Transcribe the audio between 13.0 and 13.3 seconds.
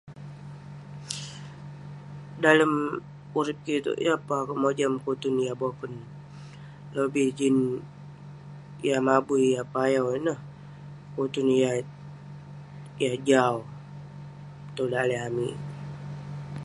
yah